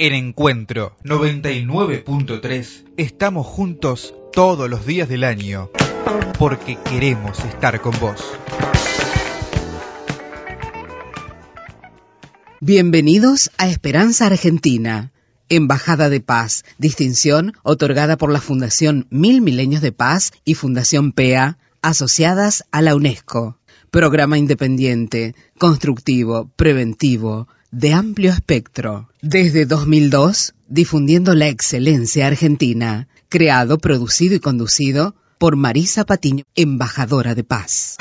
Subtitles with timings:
[0.00, 5.70] En Encuentro 99.3 estamos juntos todos los días del año
[6.38, 8.24] porque queremos estar con vos.
[12.60, 15.10] Bienvenidos a Esperanza Argentina,
[15.48, 21.58] Embajada de Paz, distinción otorgada por la Fundación Mil Milenios de Paz y Fundación PEA,
[21.82, 23.58] asociadas a la UNESCO.
[23.90, 29.08] Programa independiente, constructivo, preventivo, de amplio espectro.
[29.20, 33.08] Desde 2002, difundiendo la excelencia argentina.
[33.28, 37.96] Creado, producido y conducido por Marisa Patiño, embajadora de paz.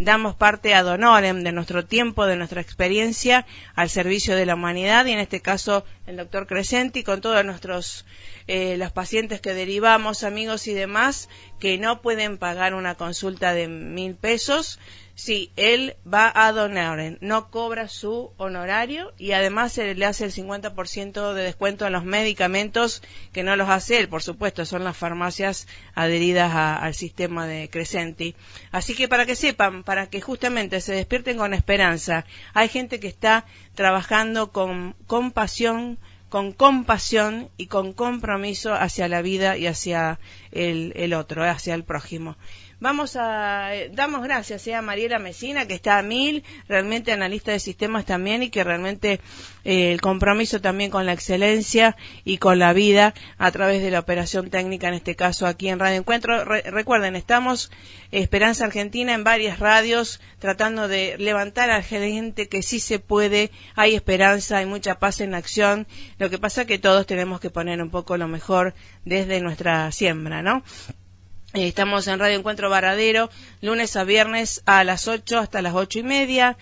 [0.00, 5.04] Damos parte ad honorem de nuestro tiempo, de nuestra experiencia al servicio de la humanidad
[5.04, 8.06] y en este caso el doctor Crescenti con todos nuestros
[8.46, 11.28] eh, los pacientes que derivamos, amigos y demás
[11.58, 14.78] que no pueden pagar una consulta de mil pesos
[15.20, 20.32] Sí, él va a donar, no cobra su honorario y además se le hace el
[20.32, 24.96] 50% de descuento en los medicamentos que no los hace él, por supuesto, son las
[24.96, 28.34] farmacias adheridas al sistema de Crescenti.
[28.72, 32.24] Así que para que sepan, para que justamente se despierten con esperanza,
[32.54, 39.56] hay gente que está trabajando con compasión, con compasión y con compromiso hacia la vida
[39.56, 40.20] y hacia
[40.52, 42.36] el, el otro, hacia el prójimo.
[42.80, 47.52] Vamos a, eh, damos gracias eh, a Mariela Mesina, que está a mil, realmente analista
[47.52, 49.20] de sistemas también, y que realmente
[49.64, 53.98] eh, el compromiso también con la excelencia y con la vida a través de la
[53.98, 56.42] operación técnica, en este caso aquí en Radio Encuentro.
[56.46, 57.70] recuerden, estamos
[58.12, 63.50] Esperanza Argentina en varias radios, tratando de levantar a la gente que sí se puede,
[63.76, 65.86] hay esperanza, hay mucha paz en acción.
[66.18, 68.74] Lo que pasa que todos tenemos que poner un poco lo mejor
[69.04, 70.64] desde nuestra siembra, ¿no?
[71.52, 73.28] Eh, estamos en Radio Encuentro Varadero,
[73.60, 76.56] lunes a viernes a las 8 hasta las ocho y media,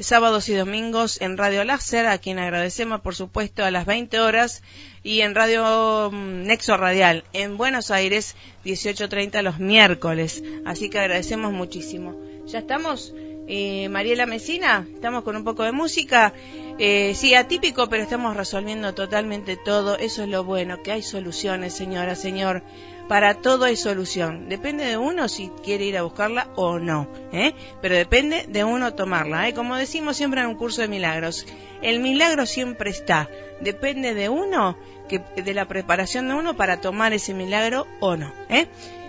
[0.00, 4.64] sábados y domingos en Radio Láser, a quien agradecemos por supuesto a las 20 horas,
[5.04, 10.42] y en Radio mm, Nexo Radial en Buenos Aires, 18.30 los miércoles.
[10.64, 12.16] Así que agradecemos muchísimo.
[12.46, 13.14] ¿Ya estamos?
[13.46, 16.32] Eh, Mariela Mesina, estamos con un poco de música.
[16.78, 19.96] Eh, sí, atípico, pero estamos resolviendo totalmente todo.
[19.96, 22.64] Eso es lo bueno, que hay soluciones, señora, señor
[23.12, 24.48] para todo hay solución.
[24.48, 27.52] Depende de uno si quiere ir a buscarla o no, ¿eh?
[27.82, 29.46] pero depende de uno tomarla.
[29.46, 29.52] ¿eh?
[29.52, 31.46] Como decimos siempre en un curso de milagros,
[31.82, 33.28] el milagro siempre está.
[33.60, 34.78] Depende de uno,
[35.10, 38.32] que, de la preparación de uno para tomar ese milagro o no.
[38.48, 38.66] ¿eh?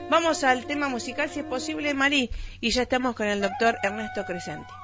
[0.10, 4.26] Vamos al tema musical, si es posible, Marí, y ya estamos con el doctor Ernesto
[4.26, 4.83] Crescente.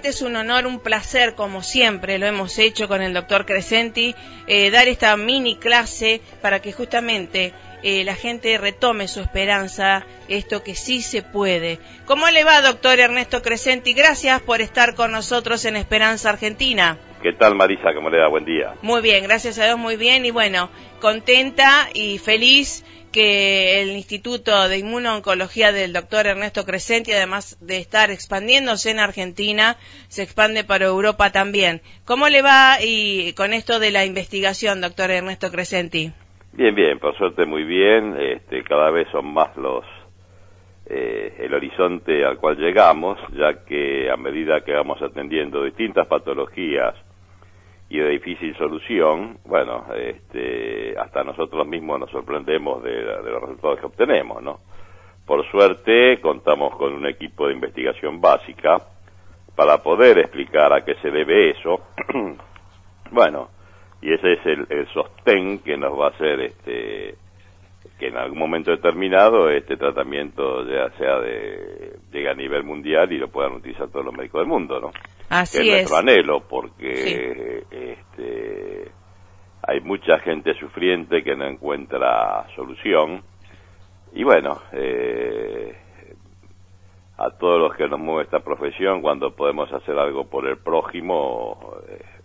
[0.00, 4.14] Realmente es un honor, un placer, como siempre lo hemos hecho con el doctor Crescenti,
[4.46, 7.52] eh, dar esta mini clase para que justamente
[7.82, 11.80] eh, la gente retome su esperanza, esto que sí se puede.
[12.06, 13.92] ¿Cómo le va, doctor Ernesto Crescenti?
[13.92, 16.96] Gracias por estar con nosotros en Esperanza Argentina.
[17.22, 17.92] ¿Qué tal, Marisa?
[17.94, 18.28] ¿Cómo le da?
[18.28, 18.72] Buen día.
[18.80, 20.24] Muy bien, gracias a Dios, muy bien.
[20.24, 20.70] Y bueno,
[21.00, 28.10] contenta y feliz que el Instituto de Inmunooncología del doctor Ernesto Crescenti, además de estar
[28.10, 29.76] expandiéndose en Argentina,
[30.08, 31.80] se expande para Europa también.
[32.04, 36.12] ¿Cómo le va y con esto de la investigación, doctor Ernesto Crescenti?
[36.52, 38.16] Bien, bien, por suerte muy bien.
[38.18, 39.84] Este, cada vez son más los
[40.92, 46.96] eh, el horizonte al cual llegamos, ya que a medida que vamos atendiendo distintas patologías
[47.88, 50.49] y de difícil solución, bueno, este,
[51.00, 54.60] hasta nosotros mismos nos sorprendemos de, los resultados que obtenemos, ¿no?
[55.26, 58.78] Por suerte contamos con un equipo de investigación básica
[59.54, 61.80] para poder explicar a qué se debe eso.
[63.10, 63.48] bueno,
[64.02, 67.14] y ese es el, el, sostén que nos va a hacer este
[67.98, 73.18] que en algún momento determinado este tratamiento ya sea de llegue a nivel mundial y
[73.18, 74.90] lo puedan utilizar todos los médicos del mundo, ¿no?
[75.28, 75.72] Así que es.
[75.72, 78.69] nuestro anhelo, porque este,
[79.70, 83.22] hay mucha gente sufriente que no encuentra solución
[84.12, 85.76] y bueno, eh,
[87.16, 91.76] a todos los que nos mueve esta profesión, cuando podemos hacer algo por el prójimo,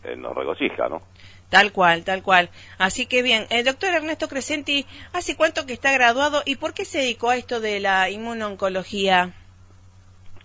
[0.03, 1.03] eh, nos regocija, ¿no?
[1.49, 2.49] Tal cual, tal cual.
[2.79, 6.83] Así que bien, el doctor Ernesto Crescenti, ¿hace cuánto que está graduado y por qué
[6.83, 9.33] se dedicó a esto de la inmunoncología?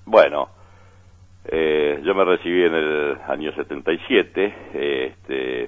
[0.04, 0.50] Bueno,
[1.46, 5.66] eh, yo me recibí en el año 77 este,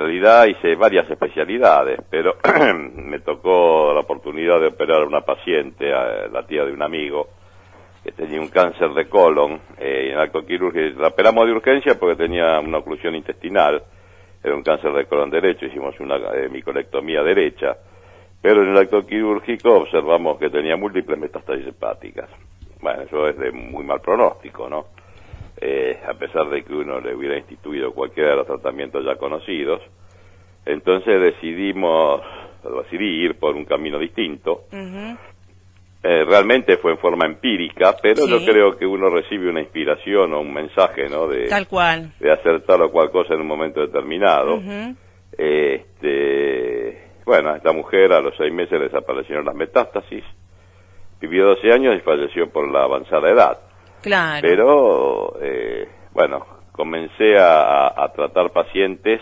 [0.00, 2.36] realidad hice varias especialidades, pero
[2.94, 7.28] me tocó la oportunidad de operar a una paciente, la tía de un amigo,
[8.02, 11.02] que tenía un cáncer de colon eh, en acto quirúrgico.
[11.02, 13.82] La operamos de urgencia porque tenía una oclusión intestinal,
[14.42, 17.76] era un cáncer de colon derecho, hicimos una eh, micolectomía derecha,
[18.40, 22.30] pero en el acto quirúrgico observamos que tenía múltiples metástasis hepáticas.
[22.80, 24.86] Bueno, eso es de muy mal pronóstico, ¿no?
[25.62, 29.82] Eh, a pesar de que uno le hubiera instituido cualquiera de los tratamientos ya conocidos.
[30.64, 32.22] Entonces decidimos,
[32.82, 34.64] decidí ir por un camino distinto.
[34.72, 40.40] Eh, realmente fue en forma empírica, pero yo creo que uno recibe una inspiración o
[40.40, 41.26] un mensaje, ¿no?
[41.28, 42.14] De, tal cual.
[42.18, 44.62] De hacer tal o cual cosa en un momento determinado.
[45.36, 50.24] este, bueno, a esta mujer a los seis meses desaparecieron las metástasis,
[51.20, 53.69] vivió 12 años y falleció por la avanzada edad.
[54.02, 54.46] Claro.
[54.48, 59.20] Pero, eh, bueno, comencé a, a tratar pacientes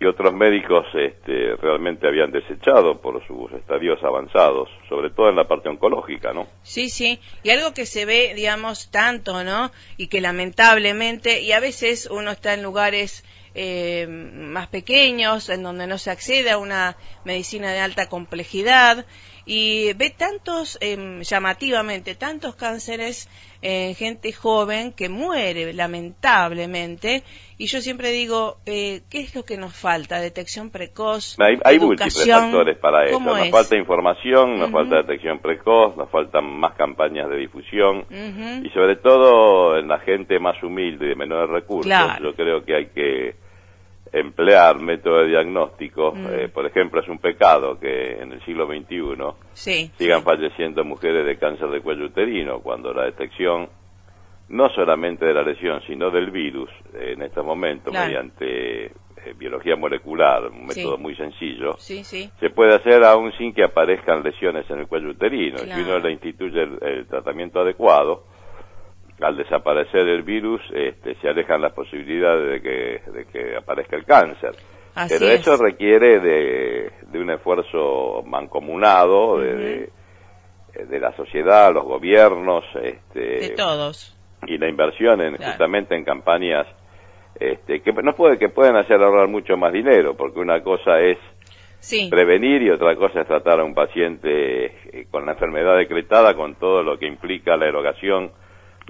[0.00, 5.46] que otros médicos este, realmente habían desechado por sus estadios avanzados, sobre todo en la
[5.46, 6.48] parte oncológica, ¿no?
[6.62, 9.70] Sí, sí, y algo que se ve, digamos, tanto, ¿no?
[9.98, 15.86] Y que lamentablemente, y a veces uno está en lugares eh, más pequeños, en donde
[15.86, 19.04] no se accede a una medicina de alta complejidad,
[19.46, 23.28] y ve tantos, eh, llamativamente, tantos cánceres
[23.62, 27.22] en gente joven que muere lamentablemente.
[27.58, 30.20] Y yo siempre digo, eh, ¿qué es lo que nos falta?
[30.20, 31.36] Detección precoz.
[31.38, 33.20] Hay, hay múltiples factores para eso.
[33.20, 38.06] Nos falta información, nos falta detección precoz, nos faltan más campañas de difusión
[38.64, 41.92] y sobre todo en la gente más humilde y de menores recursos.
[42.22, 43.49] Yo creo que hay que
[44.12, 46.26] emplear método de diagnóstico, mm.
[46.30, 51.36] eh, por ejemplo, es un pecado que en el siglo XXI sigan falleciendo mujeres de
[51.36, 53.68] cáncer de cuello uterino, cuando la detección
[54.48, 58.92] no solamente de la lesión, sino del virus, eh, en este momento, mediante eh,
[59.36, 64.80] biología molecular, un método muy sencillo, se puede hacer aún sin que aparezcan lesiones en
[64.80, 65.58] el cuello uterino.
[65.58, 68.24] Si uno le instituye el tratamiento adecuado,
[69.20, 74.04] al desaparecer el virus este, se alejan las posibilidades de que, de que aparezca el
[74.04, 74.52] cáncer.
[75.08, 79.88] Pero eso requiere de, de, un esfuerzo mancomunado de,
[80.74, 84.16] de, la sociedad, los gobiernos, este, de todos.
[84.46, 86.66] Y la inversión en, justamente en campañas
[87.38, 91.18] este, que no puede que pueden hacer ahorrar mucho más dinero, porque una cosa es
[92.10, 96.56] prevenir y otra cosa es tratar a un paciente eh, con la enfermedad decretada con
[96.56, 98.30] todo lo que implica la erogación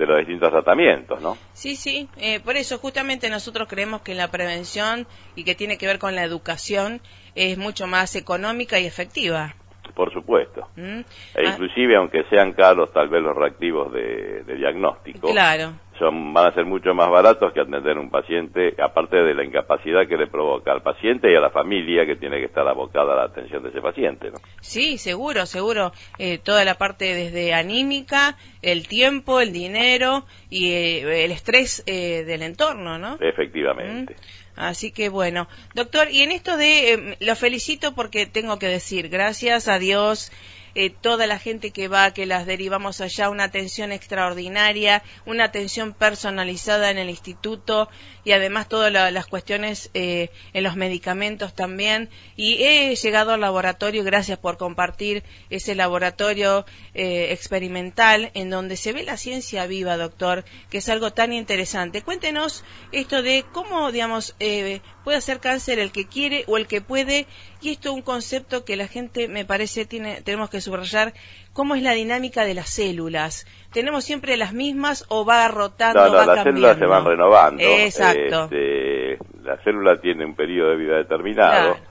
[0.01, 1.37] de los distintos tratamientos, ¿no?
[1.53, 5.87] Sí, sí, eh, por eso justamente nosotros creemos que la prevención y que tiene que
[5.87, 7.03] ver con la educación
[7.35, 9.55] es mucho más económica y efectiva.
[9.95, 10.69] Por supuesto.
[10.77, 11.01] ¿Mm?
[11.01, 11.05] E
[11.37, 11.43] ah.
[11.45, 15.75] inclusive, aunque sean caros tal vez los reactivos de, diagnóstico, claro.
[16.01, 20.09] Son van a ser mucho más baratos que atender un paciente, aparte de la incapacidad
[20.09, 23.17] que le provoca al paciente y a la familia que tiene que estar abocada a
[23.17, 24.31] la atención de ese paciente.
[24.31, 24.39] ¿no?
[24.61, 25.93] Sí, seguro, seguro.
[26.19, 32.25] Eh, toda la parte desde anímica, el tiempo, el dinero y eh, el estrés eh,
[32.25, 33.19] del entorno, ¿no?
[33.21, 34.17] Efectivamente.
[34.57, 39.69] Así que bueno, doctor, y en esto de, lo felicito porque tengo que decir, gracias
[39.69, 40.33] a Dios,
[40.75, 45.93] eh, toda la gente que va, que las derivamos allá, una atención extraordinaria, una atención
[45.95, 47.89] personalizada en el instituto
[48.25, 52.11] y además todas las cuestiones eh, en los medicamentos también.
[52.37, 58.93] Y he llegado al laboratorio, gracias por compartir ese laboratorio eh, experimental en donde se
[58.93, 62.03] ve la ciencia viva, doctor, que es algo tan interesante.
[62.03, 67.27] Cuéntenos esto de cómo, digamos, puede hacer cáncer el que quiere o el que puede
[67.61, 71.13] y esto es un concepto que la gente me parece tiene tenemos que subrayar
[71.53, 73.47] cómo es la dinámica de las células.
[73.73, 77.63] Tenemos siempre las mismas o va rotando no, no, las células se van renovando.
[77.63, 78.45] Exacto.
[78.45, 81.90] Este, la célula tiene un periodo de vida determinado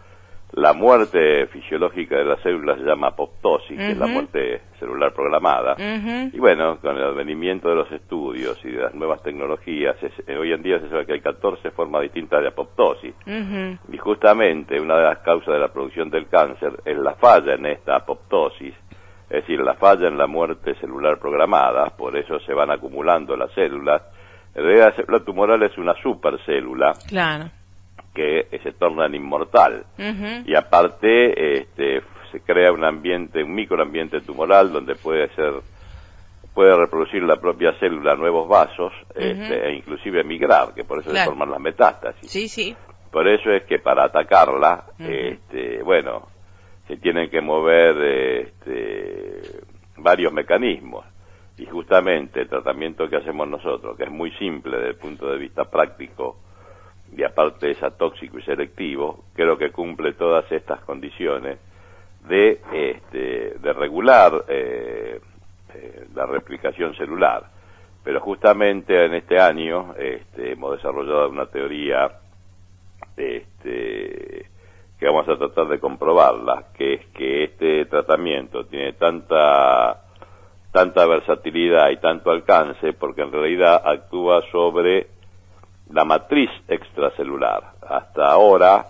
[0.54, 5.76] la muerte fisiológica de la célula se llama apoptosis, que es la muerte celular programada.
[5.78, 10.52] Y bueno, con el advenimiento de los estudios y de las nuevas tecnologías, eh, hoy
[10.52, 13.14] en día se sabe que hay 14 formas distintas de apoptosis.
[13.92, 17.68] Y justamente una de las causas de la producción del cáncer es la falla en
[17.68, 18.74] esta apoptosis,
[19.30, 23.52] es decir, la falla en la muerte celular programada, por eso se van acumulando las
[23.54, 24.02] células.
[24.56, 26.94] En realidad la célula tumoral es una supercélula.
[27.08, 27.52] Claro
[28.20, 29.86] que se tornan inmortal.
[30.46, 35.54] Y aparte este, se crea un ambiente, un microambiente tumoral donde puede ser
[36.54, 41.24] puede reproducir la propia célula nuevos vasos este, e inclusive migrar, que por eso se
[41.24, 42.30] forman las metástasis.
[42.30, 42.76] Sí, sí.
[43.12, 46.28] Por eso es que para atacarla, este, bueno,
[46.88, 47.96] se tienen que mover
[48.46, 49.62] este,
[49.98, 51.06] varios mecanismos.
[51.58, 55.38] Y justamente el tratamiento que hacemos nosotros, que es muy simple desde el punto de
[55.38, 56.40] vista práctico,
[57.16, 61.60] y aparte es atóxico y selectivo, creo que cumple todas estas condiciones
[62.28, 65.20] de, este, de regular eh,
[65.74, 67.44] eh, la replicación celular.
[68.04, 72.10] Pero justamente en este año este, hemos desarrollado una teoría
[73.18, 74.46] este,
[74.98, 80.06] que vamos a tratar de comprobarla, que es que este tratamiento tiene tanta
[80.72, 85.08] tanta versatilidad y tanto alcance porque en realidad actúa sobre
[85.90, 87.64] la matriz extracelular.
[87.88, 88.88] Hasta ahora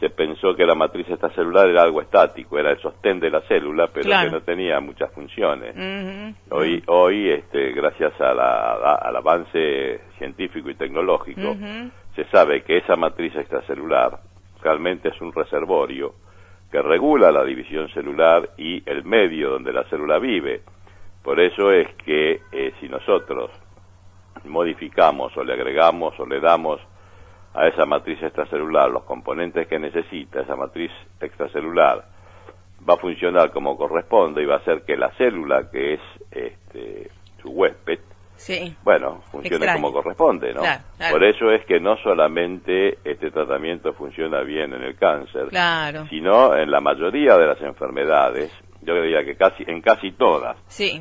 [0.00, 3.88] se pensó que la matriz extracelular era algo estático, era el sostén de la célula,
[3.92, 5.74] pero que no tenía muchas funciones.
[6.50, 11.56] Hoy, hoy este, gracias a la, al avance científico y tecnológico,
[12.14, 14.18] se sabe que esa matriz extracelular
[14.62, 16.14] realmente es un reservorio
[16.70, 20.62] que regula la división celular y el medio donde la célula vive.
[21.22, 23.50] Por eso es que eh, si nosotros
[24.48, 26.80] modificamos o le agregamos o le damos
[27.54, 30.90] a esa matriz extracelular los componentes que necesita esa matriz
[31.20, 32.04] extracelular,
[32.88, 36.00] va a funcionar como corresponde y va a hacer que la célula que es
[36.30, 37.10] este,
[37.42, 38.00] su huésped,
[38.84, 40.62] bueno, funcione como corresponde, ¿no?
[41.10, 45.48] Por eso es que no solamente este tratamiento funciona bien en el cáncer,
[46.08, 48.52] sino en la mayoría de las enfermedades,
[48.82, 50.56] yo diría que casi en casi todas.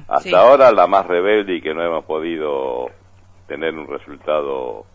[0.07, 2.87] Hasta ahora la más rebelde y que no hemos podido
[3.47, 4.85] tener un resultado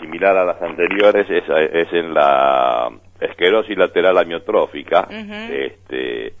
[0.00, 2.90] similar a las anteriores es, es en la
[3.20, 5.06] esclerosis lateral amiotrófica.
[5.10, 6.34] este,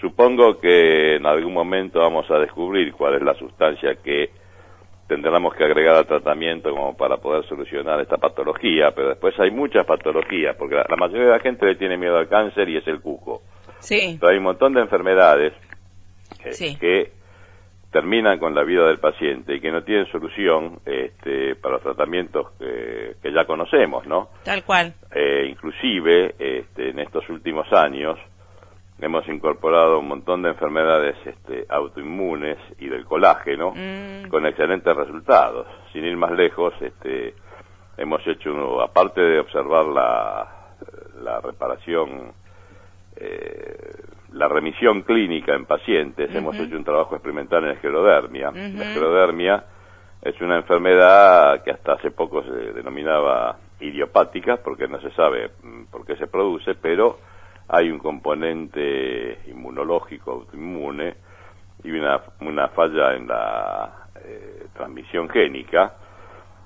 [0.00, 4.30] supongo que en algún momento vamos a descubrir cuál es la sustancia que
[5.06, 9.84] tendremos que agregar al tratamiento como para poder solucionar esta patología, pero después hay muchas
[9.84, 13.00] patologías, porque la, mayoría de la gente le tiene miedo al cáncer y es el
[13.00, 13.42] cuco.
[13.80, 14.16] Sí.
[14.18, 15.52] Pero hay un montón de enfermedades
[16.80, 17.12] que
[17.94, 22.50] terminan con la vida del paciente y que no tienen solución este, para los tratamientos
[22.58, 24.30] que, ya conocemos, ¿no?
[24.42, 24.94] Tal cual.
[25.14, 28.18] Eh, inclusive, este, en estos últimos años,
[29.00, 34.28] hemos incorporado un montón de enfermedades este, autoinmunes y del colágeno mm.
[34.28, 35.68] con excelentes resultados.
[35.92, 37.34] Sin ir más lejos, este,
[37.96, 40.74] hemos hecho, aparte de observar la,
[41.22, 42.32] la reparación
[43.14, 43.94] eh,
[44.34, 48.50] la remisión clínica en pacientes, hemos hecho un trabajo experimental en esclerodermia.
[48.50, 49.64] La esclerodermia
[50.22, 55.84] es una enfermedad que hasta hace poco se denominaba idiopática, porque no se sabe mm,
[55.84, 57.18] por qué se produce, pero
[57.68, 61.14] hay un componente inmunológico autoinmune
[61.84, 65.94] y una, una falla en la eh, transmisión génica.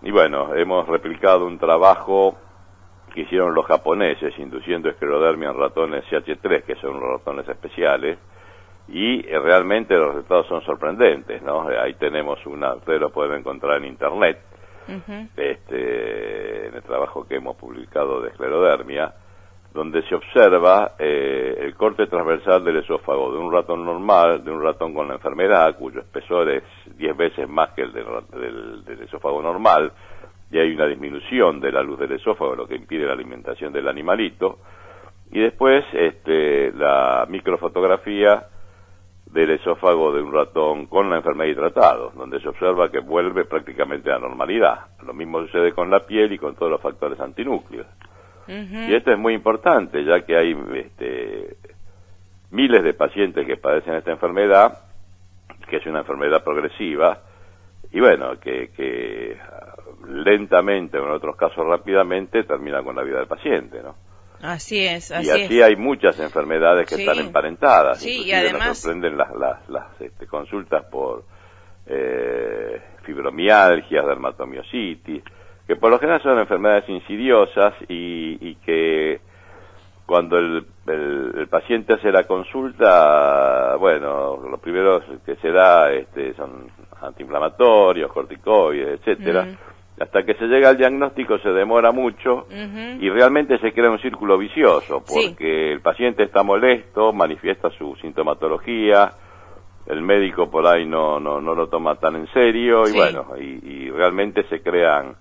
[0.03, 2.39] Y bueno, hemos replicado un trabajo
[3.19, 8.17] que hicieron los japoneses induciendo esclerodermia en ratones CH3, que son los ratones especiales,
[8.87, 11.67] y eh, realmente los resultados son sorprendentes, ¿no?
[11.67, 14.39] Ahí tenemos una, ustedes lo pueden encontrar en internet,
[15.37, 19.13] este, en el trabajo que hemos publicado de esclerodermia,
[19.75, 24.63] donde se observa eh, el corte transversal del esófago de un ratón normal, de un
[24.63, 26.63] ratón con la enfermedad, cuyo espesor es
[26.97, 29.93] 10 veces más que el del, del, esófago normal,
[30.51, 33.89] y hay una disminución de la luz del esófago, lo que impide la alimentación del
[33.89, 34.59] animalito,
[35.31, 38.47] y después este, la microfotografía
[39.27, 43.45] del esófago de un ratón con la enfermedad y tratado, donde se observa que vuelve
[43.45, 44.87] prácticamente a la normalidad.
[45.05, 47.87] Lo mismo sucede con la piel y con todos los factores antinúcleos.
[48.49, 51.59] Y esto es muy importante, ya que hay este,
[52.51, 54.79] miles de pacientes que padecen esta enfermedad,
[55.69, 57.21] que es una enfermedad progresiva,
[57.93, 59.37] y bueno, que, que
[60.07, 63.95] lentamente, o en otros casos rápidamente, termina con la vida del paciente, ¿no?
[64.43, 67.99] Así es, así y así hay muchas enfermedades que están emparentadas.
[68.01, 68.69] Sí, y además...
[68.69, 71.25] Nos sorprenden las, las, las este, consultas por
[71.87, 75.25] eh, fibromialgias, dermatomiositis,
[75.67, 79.21] que por lo general son enfermedades insidiosas y, que
[80.09, 86.71] cuando el, el, paciente hace la consulta, bueno, lo primero que se da este, son
[87.03, 89.49] antiinflamatorios, corticoides, etcétera.
[90.01, 94.39] Hasta que se llega al diagnóstico se demora mucho y realmente se crea un círculo
[94.39, 99.13] vicioso porque el paciente está molesto, manifiesta su sintomatología,
[99.89, 103.91] el médico por ahí no, no, no lo toma tan en serio y bueno, y
[103.91, 105.17] realmente se crean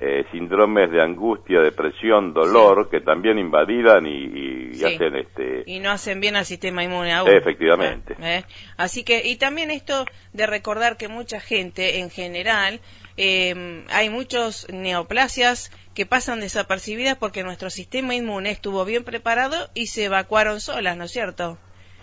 [0.00, 5.64] eh, síndromes de angustia, depresión, dolor, que también invadidan y, hacen este...
[5.66, 7.28] Y no hacen bien al sistema inmune aún.
[7.30, 8.14] Efectivamente.
[8.20, 8.44] ¿Eh?
[8.76, 12.80] Así que, y también esto de recordar que mucha gente, en general,
[13.16, 19.86] eh, hay muchos neoplasias que pasan desapercibidas porque nuestro sistema inmune estuvo bien preparado y
[19.86, 21.58] se evacuaron solas, ¿no es cierto?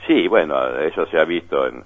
[0.05, 1.83] Sí, bueno, eso se ha visto en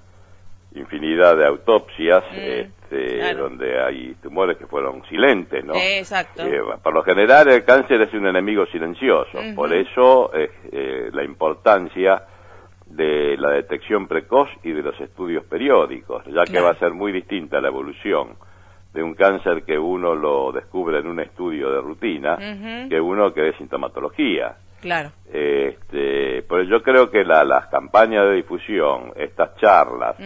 [0.74, 2.24] infinidad de autopsias.
[2.32, 2.79] Mm.
[2.90, 5.74] Este, donde hay tumores que fueron silentes, ¿no?
[5.76, 6.42] Exacto.
[6.42, 12.24] Eh, por lo general el cáncer es un enemigo silencioso, por eso eh, la importancia
[12.86, 17.12] de la detección precoz y de los estudios periódicos, ya que va a ser muy
[17.12, 18.34] distinta la evolución
[18.92, 22.36] de un cáncer que uno lo descubre en un estudio de rutina
[22.88, 24.56] que uno que de sintomatología.
[24.80, 25.10] Claro.
[25.32, 30.16] Este, pues yo creo que la, las campañas de difusión, estas charlas,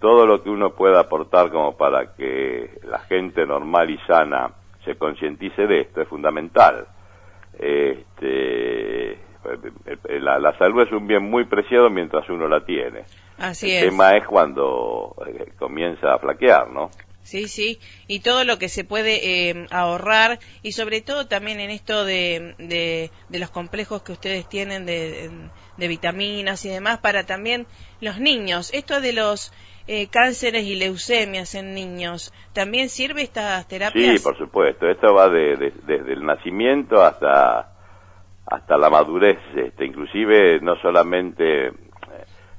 [0.00, 4.50] todo lo que uno pueda aportar como para que la gente normal y sana
[4.84, 6.86] se concientice de esto es fundamental.
[7.58, 9.18] Este,
[10.20, 13.02] la, la, salud es un bien muy preciado mientras uno la tiene.
[13.38, 16.90] Así El tema es cuando eh, comienza a flaquear, ¿no?
[17.28, 21.68] Sí, sí, y todo lo que se puede eh, ahorrar y sobre todo también en
[21.68, 25.28] esto de, de, los complejos que ustedes tienen de,
[25.76, 27.66] de, vitaminas y demás para también
[28.00, 28.72] los niños.
[28.72, 29.52] Esto de los
[29.86, 34.16] eh, cánceres y leucemias en niños, ¿también sirve estas terapias?
[34.16, 37.74] Sí, por supuesto, esto va de, desde el nacimiento hasta
[38.46, 41.72] hasta la madurez, este, inclusive no solamente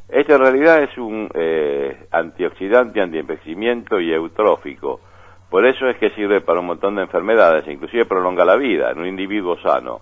[0.09, 5.01] este en realidad es un eh, antioxidante, antienvejecimiento y eutrófico.
[5.49, 8.99] Por eso es que sirve para un montón de enfermedades, inclusive prolonga la vida en
[8.99, 10.01] un individuo sano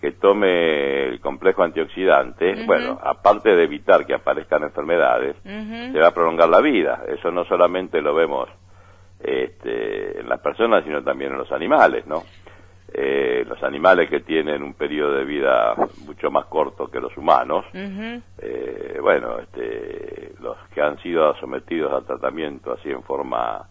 [0.00, 6.14] que tome el complejo antioxidante, bueno, aparte de evitar que aparezcan enfermedades, se va a
[6.14, 7.02] prolongar la vida.
[7.08, 8.48] Eso no solamente lo vemos
[9.18, 12.22] este, en las personas, sino también en los animales, ¿no?
[12.92, 15.74] Eh, los animales que tienen un periodo de vida
[16.06, 22.06] mucho más corto que los humanos, eh, bueno, este, los que han sido sometidos a
[22.06, 23.68] tratamiento así en forma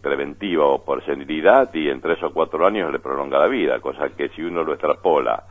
[0.00, 4.08] preventiva o por senilidad y en tres o cuatro años le prolonga la vida, cosa
[4.10, 5.44] que si uno lo extrapola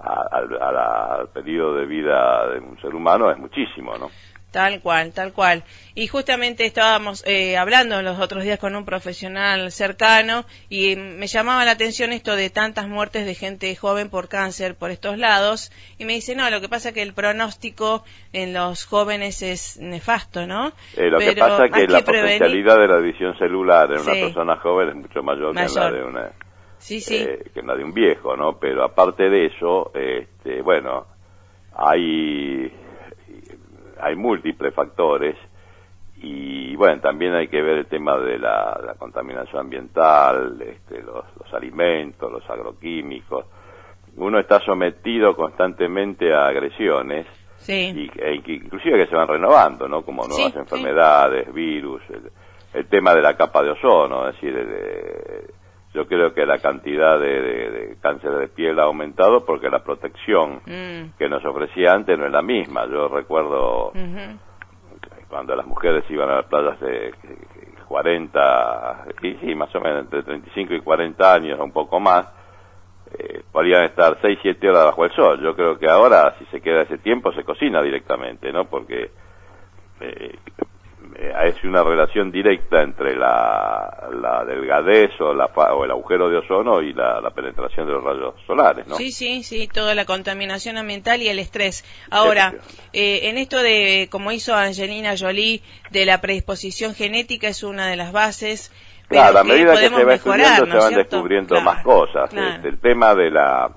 [0.00, 4.08] al periodo de vida de un ser humano es muchísimo, ¿no?
[4.50, 5.62] Tal cual, tal cual.
[5.94, 11.66] Y justamente estábamos eh, hablando los otros días con un profesional cercano y me llamaba
[11.66, 16.06] la atención esto de tantas muertes de gente joven por cáncer por estos lados y
[16.06, 20.46] me dice, no, lo que pasa es que el pronóstico en los jóvenes es nefasto,
[20.46, 20.72] ¿no?
[20.96, 24.56] Eh, lo que pasa es que, la potencialidad de la división celular en una persona
[24.56, 26.30] joven es mucho mayor, que la de una...
[26.78, 27.16] Sí, sí.
[27.16, 28.58] Eh, que la de un viejo, ¿no?
[28.58, 31.06] Pero aparte de eso, este, bueno,
[31.74, 32.72] hay
[34.00, 35.36] hay múltiples factores
[36.20, 42.30] y bueno, también hay que ver el tema de la, contaminación ambiental, este, los, alimentos,
[42.30, 43.46] los agroquímicos.
[44.16, 47.26] Uno está sometido constantemente a agresiones
[47.68, 50.02] y, e inclusive que se van renovando, ¿no?
[50.02, 52.02] Como nuevas enfermedades, virus,
[52.72, 54.54] el, tema de la capa de ozono, es decir,
[55.94, 61.16] yo creo que la cantidad de, cáncer de piel ha aumentado porque la protección mm.
[61.18, 62.86] que nos ofrecía antes no es la misma.
[62.86, 63.92] Yo recuerdo
[65.28, 67.12] cuando las mujeres iban a las playas de
[67.86, 72.26] 40, y sí, más o menos entre 35 y 40 años, un poco más,
[73.18, 75.40] eh, podrían estar 6, 7 horas bajo el sol.
[75.42, 78.66] Yo creo que ahora, si se queda ese tiempo, se cocina directamente, ¿no?
[78.66, 79.10] Porque
[80.00, 80.38] eh,
[81.18, 86.80] es una relación directa entre la, la delgadez o, la, o el agujero de ozono
[86.80, 88.96] y la, penetración de los rayos solares, ¿no?
[88.96, 91.84] Sí, sí, sí, toda la contaminación ambiental y el estrés.
[92.10, 92.54] Ahora,
[92.92, 97.96] eh, en esto de, como hizo Angelina Jolie, de la predisposición genética es una de
[97.96, 98.72] las bases.
[99.08, 102.32] Claro, a medida que se va estudiando se van descubriendo más cosas.
[102.32, 103.70] Este, el tema de la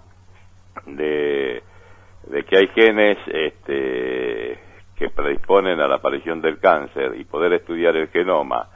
[0.86, 1.64] de,
[2.28, 4.71] de que hay genes este
[5.02, 8.68] que predisponen a la aparición del cáncer y poder estudiar el genoma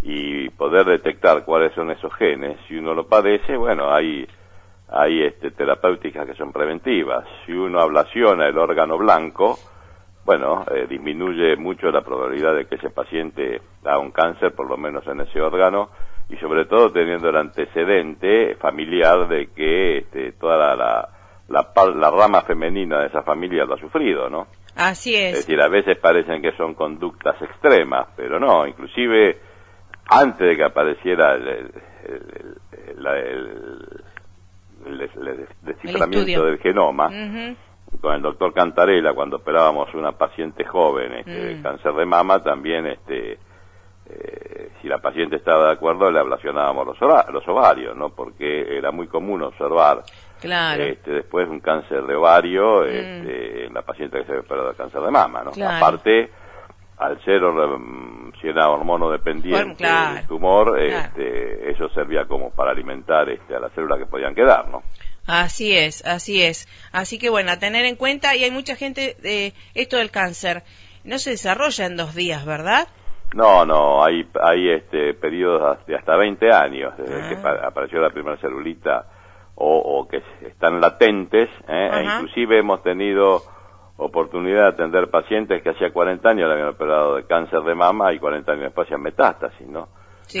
[0.00, 4.24] y poder detectar cuáles son esos genes, si uno lo padece, bueno, hay,
[4.88, 7.24] hay este, terapéuticas que son preventivas.
[7.44, 9.58] Si uno ablaciona el órgano blanco,
[10.24, 14.76] bueno, eh, disminuye mucho la probabilidad de que ese paciente haga un cáncer, por lo
[14.76, 15.90] menos en ese órgano,
[16.28, 21.08] y sobre todo teniendo el antecedente familiar de que este, toda la, la,
[21.48, 24.46] la, la rama femenina de esa familia lo ha sufrido, ¿no?
[24.76, 25.34] Así es.
[25.34, 29.38] Es decir, a veces parecen que son conductas extremas, pero no, inclusive
[30.06, 31.72] antes de que apareciera el,
[35.62, 37.08] desciframiento del genoma,
[38.00, 41.62] con el doctor Cantarella, cuando operábamos una paciente joven este, de mm.
[41.62, 43.38] cáncer de mama, también este,
[44.06, 46.98] eh, si la paciente estaba de acuerdo, le ablacionábamos los,
[47.32, 48.10] los ovarios, ¿no?
[48.10, 50.02] Porque era muy común observar
[50.42, 50.82] Claro.
[50.82, 52.88] Este, después un cáncer de ovario mm.
[52.88, 55.66] este, en la paciente que se había operado de cáncer de mama, ¿no?
[55.66, 56.30] Aparte,
[56.98, 57.42] al ser
[58.40, 63.72] si era hormono dependiente el tumor, este, eso servía como para alimentar este, a las
[63.72, 64.82] células que podían quedar, ¿no?
[65.28, 66.66] Así es, así es.
[66.90, 70.64] Así que bueno, a tener en cuenta, y hay mucha gente, de esto del cáncer,
[71.04, 72.88] no se desarrolla en dos días, ¿verdad?
[73.34, 77.60] No, no, hay, hay este, periodos de hasta 20 años, desde que ah.
[77.68, 79.06] apareció la primera celulita
[79.64, 81.90] o, que están latentes, ¿eh?
[81.92, 83.42] e inclusive hemos tenido
[83.96, 88.12] oportunidad de atender pacientes que hacía 40 años le habían operado de cáncer de mama
[88.12, 89.88] y 40 años después hacían metástasis, ¿no?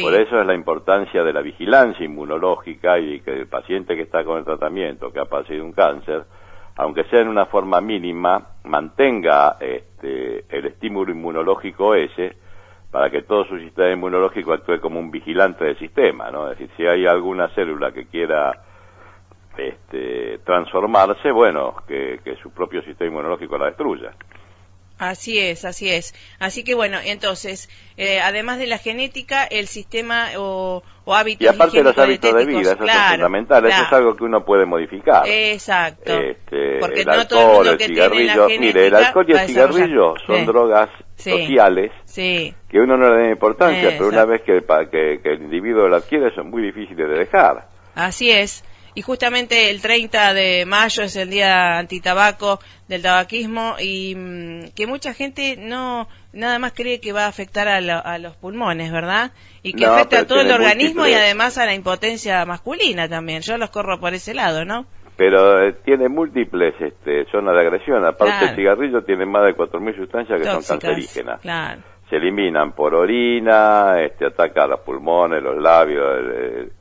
[0.00, 4.24] Por eso es la importancia de la vigilancia inmunológica y que el paciente que está
[4.24, 6.24] con el tratamiento, que ha padecido un cáncer,
[6.76, 12.36] aunque sea en una forma mínima, mantenga este, el estímulo inmunológico ese
[12.90, 16.50] para que todo su sistema inmunológico actúe como un vigilante del sistema, ¿no?
[16.50, 18.52] Es decir, si hay alguna célula que quiera
[19.56, 24.12] este, transformarse, bueno, que, su propio sistema inmunológico la destruya.
[24.98, 26.14] Así es, así es.
[26.38, 31.48] Así que bueno, entonces, eh, además de la genética, el sistema o, o hábitos Y
[31.48, 34.64] aparte de los hábitos de vida, eso es fundamental, eso es algo que uno puede
[34.64, 35.24] modificar.
[35.26, 36.12] Exacto.
[36.12, 40.46] Este, Porque el no alcohol, todo el, cigarrillo, mire, el alcohol y el cigarrillo son
[40.46, 45.42] drogas sociales que uno no le da importancia, pero una vez que, que, que el
[45.42, 47.66] individuo lo adquiere son muy difíciles de dejar.
[47.94, 54.14] Así es y justamente el 30 de mayo es el día antitabaco del tabaquismo y
[54.14, 58.90] mm, que mucha gente no nada más cree que va a afectar a, los pulmones,
[58.92, 59.32] ¿verdad?
[59.62, 63.42] Y que afecta a todo el organismo y además a la impotencia masculina también.
[63.42, 64.86] Yo los corro por ese lado, ¿no?
[65.16, 68.04] Pero eh, tiene múltiples este, zonas de agresión.
[68.04, 71.40] Aparte, el cigarrillo tiene más de 4.000 sustancias que son cancerígenas.
[72.08, 76.72] Se eliminan por orina, este, ataca a los pulmones, los labios, el,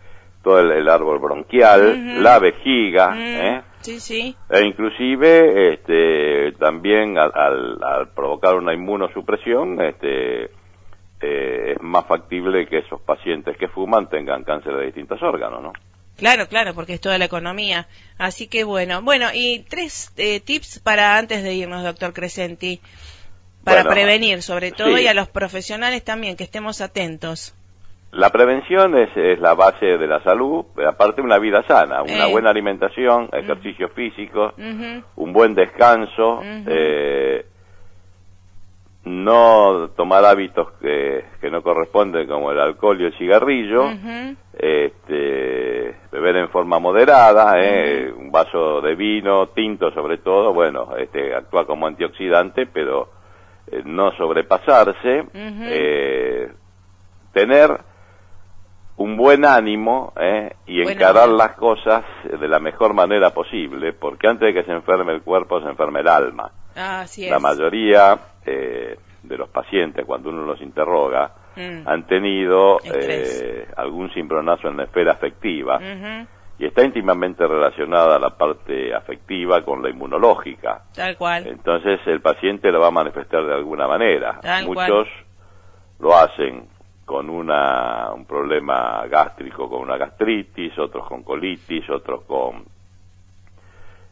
[0.43, 3.62] todo el, árbol bronquial, la vejiga, ¿eh?
[3.82, 4.36] Sí, sí.
[4.49, 10.45] E inclusive, este, también al, provocar una inmunosupresión, este,
[11.21, 15.73] eh, es más factible que esos pacientes que fuman tengan cáncer de distintos órganos, ¿no?
[16.17, 17.88] Claro, claro, porque es toda la economía.
[18.19, 22.80] Así que bueno, bueno, y tres eh, tips para antes de irnos, doctor Crescenti,
[23.63, 27.56] para prevenir sobre todo y a los profesionales también, que estemos atentos.
[28.12, 32.32] La prevención es, es, la base de la salud, aparte una vida sana, una eh.
[32.32, 34.52] buena alimentación, ejercicio físico,
[35.15, 37.45] un buen descanso, eh,
[39.06, 43.89] no tomar hábitos que, que, no corresponden como el alcohol y el cigarrillo,
[44.58, 51.34] este, beber en forma moderada, eh, un vaso de vino, tinto sobre todo, bueno, este,
[51.34, 53.10] actúa como antioxidante, pero
[53.71, 55.24] eh, no sobrepasarse,
[57.32, 57.90] tener
[59.01, 60.55] un buen ánimo ¿eh?
[60.65, 65.13] y encarar las cosas de la mejor manera posible, porque antes de que se enferme
[65.13, 66.51] el cuerpo, se enferme el alma.
[66.75, 71.87] Así La mayoría eh, de los pacientes, cuando uno los interroga, mm.
[71.87, 75.79] han tenido eh, algún cimbronazo en la esfera afectiva
[76.59, 80.83] y está íntimamente relacionada la parte afectiva con la inmunológica.
[80.93, 81.47] Tal cual.
[81.47, 84.39] Entonces el paciente lo va a manifestar de alguna manera.
[84.65, 85.07] Muchos
[85.99, 86.67] lo hacen
[87.05, 92.63] con una, un problema gástrico, con una gastritis, otros con colitis, otros con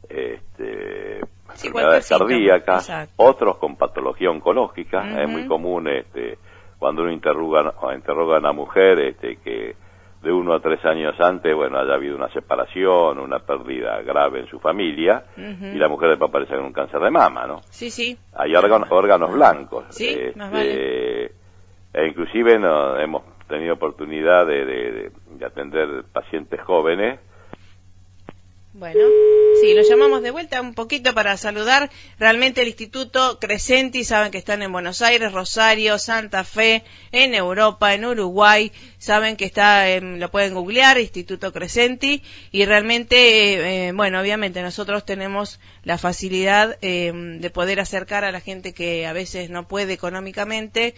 [0.09, 5.21] este, enfermedades cardíacas, otros con patología oncológica.
[5.21, 6.37] Es muy común este,
[6.77, 9.75] cuando uno interroga, interroga a una mujer este, que
[10.21, 14.47] de uno a tres años antes, bueno, haya habido una separación, una pérdida grave en
[14.47, 17.61] su familia, y la mujer después aparece con un cáncer de mama, ¿no?
[17.69, 18.17] Sí, sí.
[18.33, 19.85] Hay órganos, órganos blancos.
[19.89, 20.33] Sí, este,
[21.93, 25.11] E inclusive hemos tenido oportunidad de
[25.45, 27.19] atender pacientes jóvenes.
[28.73, 28.99] Bueno,
[29.59, 31.89] sí, lo llamamos de vuelta un poquito para saludar.
[32.17, 37.93] Realmente el Instituto Crescenti, saben que están en Buenos Aires, Rosario, Santa Fe, en Europa,
[37.93, 38.71] en Uruguay.
[38.97, 42.23] Saben que está, lo pueden googlear, Instituto Crescenti.
[42.51, 48.31] Y realmente, eh, eh, bueno, obviamente nosotros tenemos la facilidad eh, de poder acercar a
[48.31, 50.95] la gente que a veces no puede económicamente.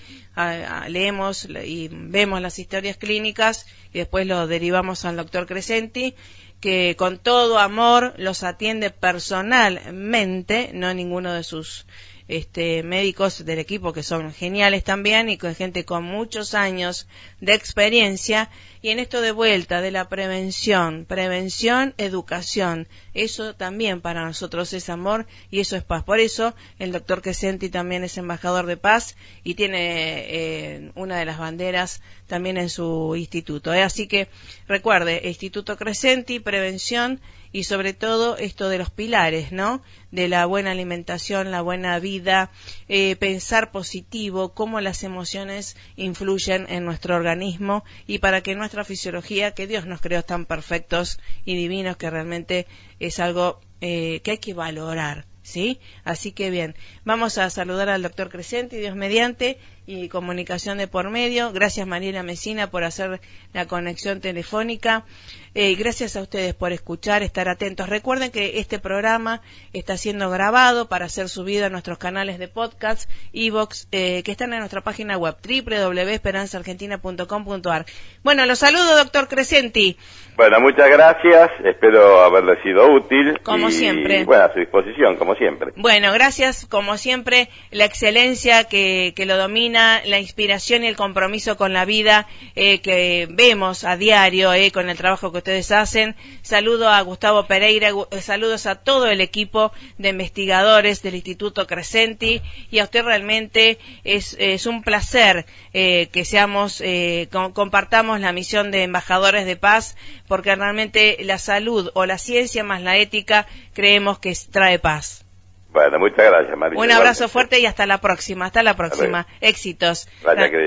[0.87, 6.15] leemos y vemos las historias clínicas y después lo derivamos al doctor Crescenti
[6.61, 11.85] que con todo amor los atiende personalmente, no ninguno de sus
[12.27, 17.07] este, médicos del equipo que son geniales también y con gente con muchos años
[17.41, 18.49] de experiencia
[18.81, 24.89] y en esto de vuelta de la prevención, prevención, educación, eso también para nosotros es
[24.89, 26.03] amor y eso es paz.
[26.03, 31.25] Por eso el doctor Quesenti también es embajador de paz y tiene eh, una de
[31.25, 33.73] las banderas también en su instituto.
[33.73, 33.83] ¿eh?
[33.83, 34.29] Así que
[34.67, 37.21] recuerde, Instituto Crescenti, prevención
[37.53, 39.81] y sobre todo esto de los pilares, ¿no?
[40.11, 42.49] De la buena alimentación, la buena vida,
[42.87, 49.51] eh, pensar positivo, cómo las emociones influyen en nuestro organismo y para que nuestra fisiología,
[49.51, 52.67] que Dios nos creó tan perfectos y divinos que realmente
[53.01, 55.25] es algo eh, que hay que valorar.
[55.43, 55.79] ¿Sí?
[56.03, 61.09] Así que bien, vamos a saludar al doctor Crescenti, Dios mediante, y comunicación de por
[61.09, 61.51] medio.
[61.51, 63.21] Gracias Mariela Mesina por hacer
[63.53, 65.05] la conexión telefónica.
[65.53, 67.89] Eh, gracias a ustedes por escuchar, estar atentos.
[67.89, 69.41] Recuerden que este programa
[69.73, 74.53] está siendo grabado para ser subido a nuestros canales de podcast, Evox, eh, que están
[74.53, 77.85] en nuestra página web www.esperanzaargentina.com.ar.
[78.23, 79.97] Bueno, los saludo, doctor Crescenti.
[80.35, 81.49] Bueno, muchas gracias.
[81.63, 83.39] Espero haberle sido útil.
[83.43, 84.23] Como siempre.
[84.23, 85.71] Bueno, a su disposición, como siempre.
[85.75, 91.57] Bueno, gracias, como siempre, la excelencia que, que lo domina, la inspiración y el compromiso
[91.57, 96.15] con la vida eh, que vemos a diario eh, con el trabajo que ustedes hacen.
[96.41, 102.41] Saludo a Gustavo Pereira, eh, saludos a todo el equipo de investigadores del Instituto Crescenti
[102.69, 108.71] y a usted realmente es, es un placer eh, que seamos, eh, compartamos la misión
[108.71, 109.95] de embajadores de paz
[110.31, 115.25] porque realmente la salud o la ciencia más la ética creemos que trae paz.
[115.73, 116.79] Bueno, muchas gracias, María.
[116.79, 118.45] Un abrazo fuerte y hasta la próxima.
[118.45, 119.27] Hasta la próxima.
[119.41, 120.07] Éxitos.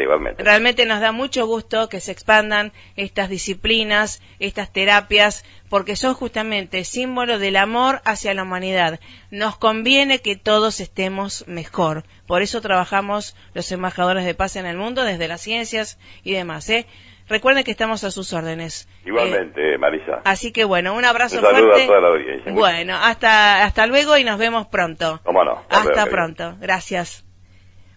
[0.02, 0.42] igualmente.
[0.42, 6.84] Realmente nos da mucho gusto que se expandan estas disciplinas, estas terapias, porque son justamente
[6.84, 9.00] símbolo del amor hacia la humanidad.
[9.30, 12.04] Nos conviene que todos estemos mejor.
[12.26, 16.68] Por eso trabajamos los embajadores de paz en el mundo, desde las ciencias y demás.
[16.68, 16.86] ¿eh?
[17.28, 18.88] Recuerden que estamos a sus órdenes.
[19.04, 20.20] Igualmente, eh, Marisa.
[20.24, 22.52] Así que bueno, un abrazo un saludo a toda la audiencia.
[22.52, 25.20] Bueno, hasta, hasta luego y nos vemos pronto.
[25.24, 25.62] ¿Cómo no?
[25.70, 26.56] Hasta pronto.
[26.60, 27.24] Gracias.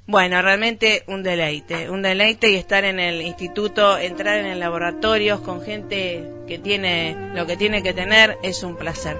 [0.05, 5.43] Bueno, realmente un deleite, un deleite y estar en el instituto, entrar en el laboratorio
[5.43, 9.17] con gente que tiene lo que tiene que tener es un placer.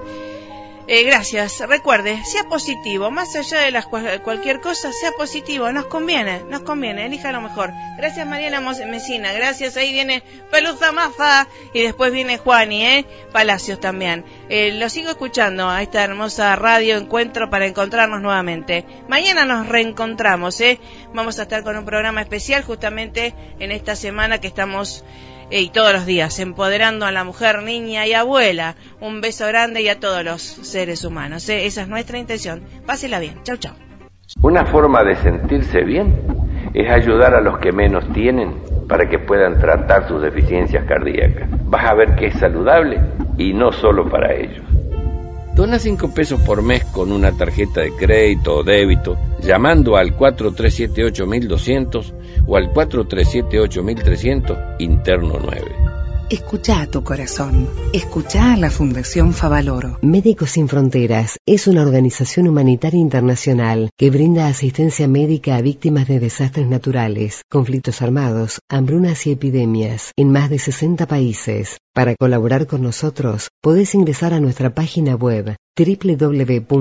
[0.89, 1.59] Eh, gracias.
[1.59, 5.69] Recuerde, sea positivo, más allá de las cualquier cosa, sea positivo.
[5.73, 7.05] Nos conviene, nos conviene.
[7.05, 7.73] Elija lo mejor.
[7.97, 9.33] Gracias Mariela Mesina.
[9.33, 9.75] Gracias.
[9.75, 13.05] Ahí viene Peluza Mafa y después viene Juani, ¿eh?
[13.33, 14.23] Palacios también.
[14.47, 18.85] Eh, lo sigo escuchando a esta hermosa radio encuentro para encontrarnos nuevamente.
[19.09, 20.79] Mañana nos reencontramos, ¿eh?
[21.13, 25.03] Vamos a estar con un programa especial justamente en esta semana que estamos
[25.49, 28.75] y todos los días, empoderando a la mujer, niña y abuela.
[28.99, 31.47] Un beso grande y a todos los seres humanos.
[31.49, 31.65] ¿eh?
[31.65, 32.63] Esa es nuestra intención.
[32.85, 33.41] Pásela bien.
[33.43, 33.73] Chau, chau.
[34.41, 36.13] Una forma de sentirse bien
[36.73, 41.49] es ayudar a los que menos tienen para que puedan tratar sus deficiencias cardíacas.
[41.65, 42.99] Vas a ver que es saludable
[43.37, 44.63] y no solo para ellos.
[45.57, 51.25] Dona 5 pesos por mes con una tarjeta de crédito o débito llamando al 4378
[51.25, 52.13] 1200
[52.45, 55.86] o al 4378 1300 interno 9.
[56.29, 57.69] Escucha a tu corazón.
[57.93, 59.97] Escucha a la Fundación Favaloro.
[60.01, 66.19] Médicos Sin Fronteras es una organización humanitaria internacional que brinda asistencia médica a víctimas de
[66.19, 71.77] desastres naturales, conflictos armados, hambrunas y epidemias en más de 60 países.
[71.93, 76.75] Para colaborar con nosotros, podés ingresar a nuestra página web www.msf.org.ar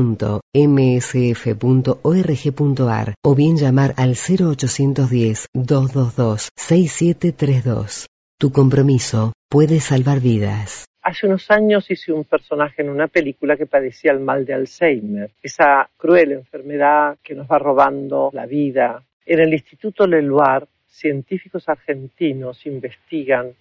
[3.22, 8.08] o bien llamar al 0810 222 6732.
[8.38, 10.84] Tu compromiso puede salvar vidas.
[11.02, 15.30] Hace unos años hice un personaje en una película que padecía el mal de Alzheimer,
[15.42, 19.02] esa cruel enfermedad que nos va robando la vida.
[19.24, 23.52] En el Instituto Leluar, científicos argentinos investigan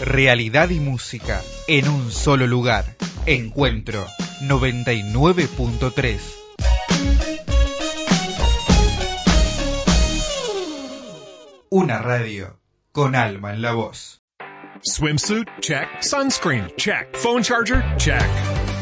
[0.00, 2.96] Realidad y música en un solo lugar.
[3.26, 4.06] Encuentro
[4.42, 6.18] 99.3.
[11.68, 12.58] Una radio
[12.90, 14.22] con alma en la voz.
[14.82, 15.46] Swimsuit?
[15.60, 15.86] Check.
[16.00, 16.72] Sunscreen?
[16.76, 17.14] Check.
[17.16, 17.84] Phone charger?
[17.98, 18.61] Check.